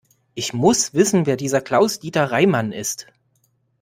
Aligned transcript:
Ich 0.33 0.51
muss 0.51 0.95
wissen, 0.95 1.27
wer 1.27 1.37
dieser 1.37 1.61
Klaus-Dieter 1.61 2.31
Reimann 2.31 2.71
ist. 2.71 3.05